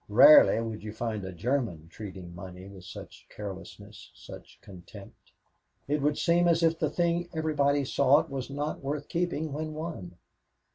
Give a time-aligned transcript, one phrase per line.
[0.09, 5.31] Rarely would you find a German treating money with such carelessness, such contempt.
[5.87, 10.17] It would seem as if the thing everybody sought was not worth keeping when won.